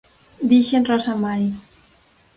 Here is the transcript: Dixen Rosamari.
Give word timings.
Dixen 0.53 0.83
Rosamari. 0.89 1.49